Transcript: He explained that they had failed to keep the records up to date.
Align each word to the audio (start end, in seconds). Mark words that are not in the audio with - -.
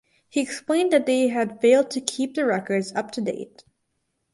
He 0.27 0.39
explained 0.41 0.91
that 0.93 1.05
they 1.05 1.27
had 1.27 1.61
failed 1.61 1.91
to 1.91 2.01
keep 2.01 2.33
the 2.33 2.43
records 2.43 2.91
up 2.95 3.11
to 3.11 3.21
date. 3.21 3.65